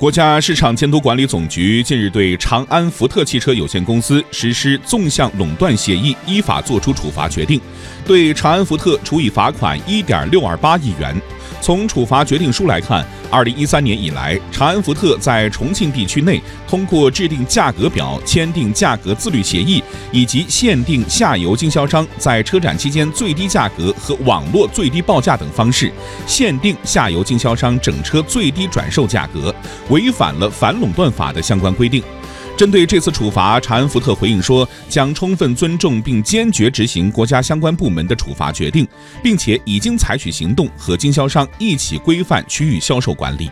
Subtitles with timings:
[0.00, 7.60] 国家市场监督管理总局近日对长安福特汽车有限公司实施纵向垄断协议，依法作出处罚决定，
[8.06, 11.14] 对长安福特处以罚款一点六二八亿元。
[11.60, 25.92] 从处罚决定书来看，二零一三年以来，长安福特在重庆地区内通过制定价格表、签订价格自律协议，以及限定下游经销商在车展期间最低价格和网络最低报价等方式，
[26.26, 29.54] 限定下游经销商整车最低转售价格，
[29.90, 32.02] 违反了反垄断法的相关规定。
[32.60, 38.86] 针对这次处罚，长安福特回应说，将充分尊重并坚决执行国家相关部门的处罚决定，
[39.22, 43.50] 并且已经采取行动和经销商一起规范区域销售管理。